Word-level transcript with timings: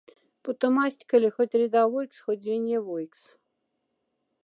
Путомасть, 0.43 1.07
кле, 1.09 1.29
хоть 1.35 1.57
рядовойкс, 1.59 2.17
хоть 2.25 2.41
звеньевойкс. 2.45 3.21